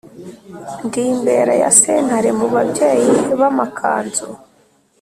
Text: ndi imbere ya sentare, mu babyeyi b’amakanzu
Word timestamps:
ndi 0.85 1.01
imbere 1.13 1.53
ya 1.61 1.71
sentare, 1.79 2.29
mu 2.39 2.47
babyeyi 2.53 3.13
b’amakanzu 3.39 4.27